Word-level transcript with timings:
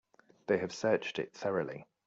They 0.47 0.57
have 0.57 0.73
searched 0.73 1.19
it 1.19 1.31
thoroughly. 1.31 1.85